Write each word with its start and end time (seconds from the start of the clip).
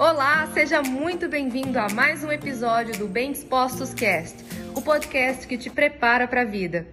Olá, 0.00 0.50
seja 0.54 0.80
muito 0.80 1.28
bem-vindo 1.28 1.78
a 1.78 1.86
mais 1.90 2.24
um 2.24 2.32
episódio 2.32 2.96
do 2.96 3.06
Bem 3.06 3.32
Dispostos 3.32 3.92
Cast, 3.92 4.34
o 4.74 4.80
podcast 4.80 5.46
que 5.46 5.58
te 5.58 5.68
prepara 5.68 6.26
para 6.26 6.40
a 6.40 6.44
vida. 6.46 6.86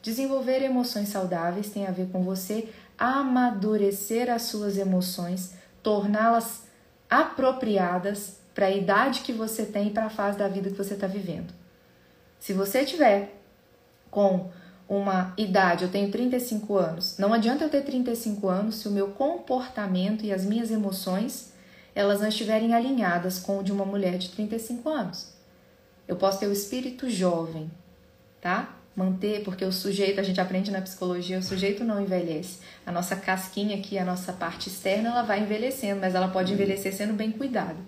Desenvolver 0.00 0.62
emoções 0.62 1.10
saudáveis 1.10 1.68
tem 1.68 1.86
a 1.86 1.90
ver 1.90 2.08
com 2.08 2.22
você 2.22 2.70
amadurecer 2.96 4.30
as 4.30 4.44
suas 4.44 4.78
emoções, 4.78 5.52
torná-las 5.82 6.62
apropriadas 7.10 8.38
para 8.54 8.68
a 8.68 8.70
idade 8.70 9.20
que 9.20 9.34
você 9.34 9.66
tem 9.66 9.88
e 9.88 9.90
para 9.90 10.06
a 10.06 10.10
fase 10.10 10.38
da 10.38 10.48
vida 10.48 10.70
que 10.70 10.78
você 10.78 10.94
está 10.94 11.06
vivendo. 11.06 11.52
Se 12.40 12.54
você 12.54 12.86
tiver 12.86 13.38
com 14.10 14.50
uma 14.88 15.34
idade, 15.36 15.84
eu 15.84 15.90
tenho 15.90 16.10
35 16.10 16.74
anos, 16.74 17.18
não 17.18 17.34
adianta 17.34 17.64
eu 17.64 17.68
ter 17.68 17.82
35 17.82 18.48
anos 18.48 18.76
se 18.76 18.88
o 18.88 18.92
meu 18.92 19.08
comportamento 19.08 20.24
e 20.24 20.32
as 20.32 20.46
minhas 20.46 20.70
emoções 20.70 21.54
elas 21.96 22.20
não 22.20 22.28
estiverem 22.28 22.74
alinhadas 22.74 23.38
com 23.38 23.58
o 23.58 23.64
de 23.64 23.72
uma 23.72 23.86
mulher 23.86 24.18
de 24.18 24.28
35 24.28 24.86
anos. 24.86 25.32
Eu 26.06 26.16
posso 26.16 26.38
ter 26.38 26.46
o 26.46 26.52
espírito 26.52 27.08
jovem, 27.08 27.70
tá? 28.38 28.76
Manter, 28.94 29.42
porque 29.42 29.64
o 29.64 29.72
sujeito, 29.72 30.20
a 30.20 30.22
gente 30.22 30.38
aprende 30.38 30.70
na 30.70 30.82
psicologia, 30.82 31.38
o 31.38 31.42
sujeito 31.42 31.84
não 31.84 32.00
envelhece. 32.00 32.58
A 32.84 32.92
nossa 32.92 33.16
casquinha 33.16 33.78
aqui, 33.78 33.98
a 33.98 34.04
nossa 34.04 34.30
parte 34.34 34.68
externa, 34.68 35.08
ela 35.08 35.22
vai 35.22 35.40
envelhecendo, 35.40 36.02
mas 36.02 36.14
ela 36.14 36.28
pode 36.28 36.52
envelhecer 36.52 36.94
sendo 36.94 37.14
bem 37.14 37.32
cuidado. 37.32 37.78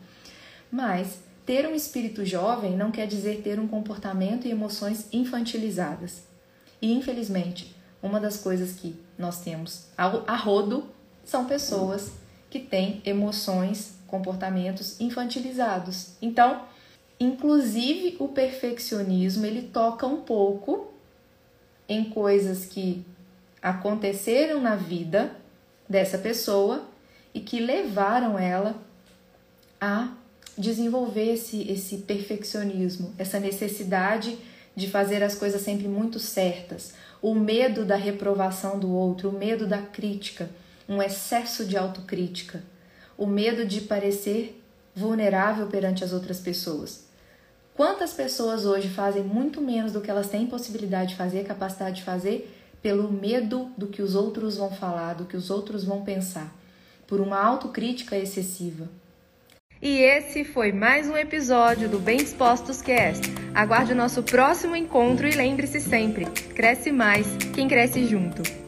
Mas 0.73 1.19
ter 1.45 1.69
um 1.69 1.75
espírito 1.75 2.25
jovem 2.25 2.77
não 2.79 2.91
quer 2.91 3.07
dizer 3.07 3.43
ter 3.43 3.61
um 3.61 3.69
comportamento 3.69 4.47
e 4.47 4.51
emoções 4.51 5.07
infantilizadas. 5.13 6.23
E 6.81 6.93
infelizmente, 6.93 7.77
uma 8.03 8.19
das 8.19 8.39
coisas 8.39 8.73
que 8.73 8.99
nós 9.19 9.41
temos 9.41 9.87
a 9.97 10.37
rodo 10.37 10.87
são 11.25 11.45
pessoas 11.45 12.13
que 12.49 12.59
têm 12.59 13.03
emoções 13.05 13.98
comportamentos 14.09 15.01
infantilizados. 15.01 16.15
Então, 16.21 16.63
inclusive 17.21 18.17
o 18.19 18.29
perfeccionismo, 18.29 19.47
ele 19.47 19.63
toca 19.63 20.07
um 20.07 20.23
pouco 20.23 20.93
em 21.89 22.05
coisas 22.05 22.65
que 22.65 23.05
aconteceram 23.63 24.61
na 24.61 24.75
vida 24.75 25.33
dessa 25.89 26.19
pessoa 26.19 26.89
e 27.33 27.41
que 27.41 27.61
levaram 27.61 28.39
ela 28.39 28.75
a 29.81 30.13
desenvolver 30.57 31.35
esse, 31.35 31.71
esse 31.71 31.99
perfeccionismo, 31.99 33.15
essa 33.17 33.39
necessidade 33.39 34.39
de 34.75 34.89
fazer 34.89 35.23
as 35.23 35.35
coisas 35.35 35.61
sempre 35.63 35.87
muito 35.89 36.19
certas, 36.19 36.95
o 37.21 37.35
medo 37.35 37.85
da 37.85 37.97
reprovação 37.97 38.79
do 38.79 38.93
outro, 38.93 39.29
o 39.29 39.33
medo 39.33 39.67
da 39.67 39.79
crítica, 39.83 40.51
um 40.89 41.03
excesso 41.03 41.65
de 41.65 41.77
autocrítica 41.77 42.63
o 43.19 43.27
medo 43.27 43.67
de 43.67 43.81
parecer 43.81 44.63
vulnerável 44.95 45.67
perante 45.67 46.05
as 46.05 46.13
outras 46.13 46.39
pessoas. 46.39 47.05
Quantas 47.75 48.13
pessoas 48.13 48.65
hoje 48.65 48.89
fazem 48.89 49.23
muito 49.23 49.61
menos 49.61 49.93
do 49.93 50.01
que 50.01 50.11
elas 50.11 50.29
têm 50.29 50.47
possibilidade 50.47 51.11
de 51.11 51.17
fazer, 51.17 51.45
capacidade 51.45 51.97
de 51.97 52.03
fazer, 52.05 52.55
pelo 52.81 53.11
medo 53.11 53.71
do 53.77 53.89
que 53.89 54.03
os 54.03 54.15
outros 54.15 54.57
vão 54.57 54.71
falar, 54.71 55.15
do 55.15 55.25
que 55.25 55.37
os 55.37 55.51
outros 55.51 55.85
vão 55.85 56.03
pensar, 56.03 56.53
por 57.07 57.21
uma 57.21 57.39
autocrítica 57.41 58.17
excessiva. 58.17 58.89
E 59.81 59.99
esse 59.99 60.45
foi 60.45 60.73
mais 60.73 61.09
um 61.09 61.17
episódio 61.17 61.89
do 61.89 62.01
Bem 62.01 62.19
Dispostos 62.19 62.83
Cast. 62.83 63.23
Aguarde 63.55 63.93
o 63.93 63.97
nosso 63.97 64.23
próximo 64.23 64.75
encontro 64.75 65.29
e 65.29 65.33
lembre-se 65.33 65.81
sempre: 65.81 66.25
cresce 66.55 66.91
mais 66.91 67.27
quem 67.55 67.69
cresce 67.69 68.05
junto. 68.05 68.68